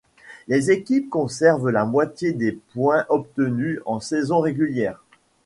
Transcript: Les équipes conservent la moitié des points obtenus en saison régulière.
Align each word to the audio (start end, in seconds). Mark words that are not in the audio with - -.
Les 0.47 0.71
équipes 0.71 1.11
conservent 1.11 1.69
la 1.69 1.85
moitié 1.85 2.31
des 2.33 2.53
points 2.73 3.05
obtenus 3.09 3.79
en 3.85 3.99
saison 3.99 4.39
régulière. 4.39 5.03